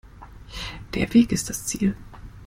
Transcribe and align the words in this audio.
Der 0.95 1.13
Weg 1.13 1.31
ist 1.31 1.51
das 1.51 1.67
Ziel. 1.67 1.95